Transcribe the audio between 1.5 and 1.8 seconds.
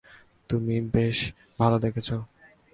ভালো